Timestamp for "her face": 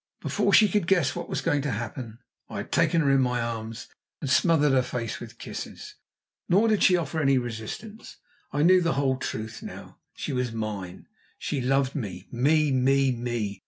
4.71-5.19